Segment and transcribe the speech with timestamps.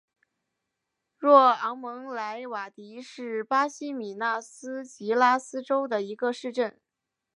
[1.19, 6.81] 若昂蒙莱瓦迪是巴西米纳斯吉拉斯州的一个市镇。